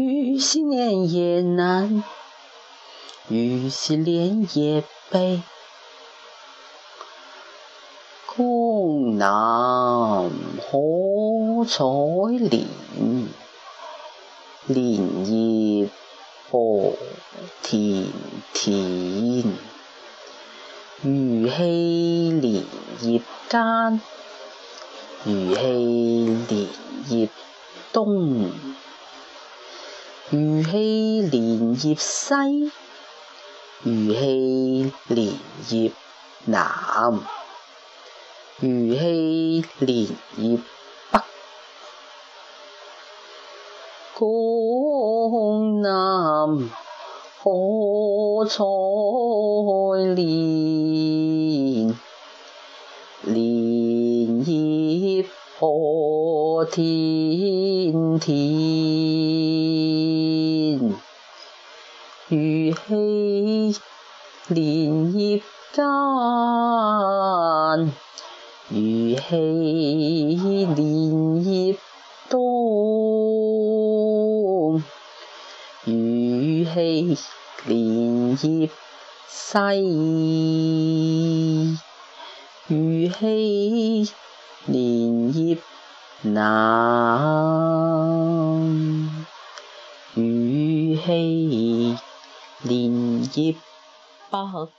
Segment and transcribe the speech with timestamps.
[0.00, 2.04] 雨洗莲叶南，
[3.28, 5.42] 雨洗莲叶北。
[8.36, 10.68] 江南海
[11.66, 11.84] 采
[12.48, 12.64] 莲，
[14.68, 15.88] 莲叶
[16.48, 16.92] 何
[17.64, 18.06] 田
[18.54, 19.42] 田。
[21.02, 22.62] 鱼戏莲
[23.00, 24.00] 叶间，
[25.26, 26.76] 鱼戏莲
[27.20, 27.28] 叶
[27.92, 28.52] 东。
[30.30, 32.34] 鱼戏莲叶西，
[33.84, 35.32] 鱼戏莲
[35.70, 35.90] 叶
[36.44, 37.18] 南，
[38.60, 40.06] 鱼戏莲
[40.36, 40.58] 叶
[41.10, 41.20] 北。
[44.18, 46.70] 江南
[47.42, 48.62] 可采
[50.14, 51.96] 莲，
[53.22, 55.24] 莲叶
[55.58, 59.97] 何田田。
[62.30, 62.36] 如
[62.74, 63.72] 气
[64.48, 65.38] 莲叶
[65.72, 65.86] 间，
[68.68, 68.76] 如
[69.16, 71.76] 气莲叶
[72.28, 74.72] 多，
[75.84, 76.70] 如气
[77.64, 78.68] 莲叶
[79.26, 79.58] 西，
[82.66, 84.10] 如气
[84.66, 84.74] 莲
[85.34, 85.56] 叶
[86.20, 89.16] 南。
[90.14, 90.22] 如
[91.04, 91.96] 气。
[92.62, 92.92] 莲
[93.38, 93.52] 叶
[94.30, 94.77] 北。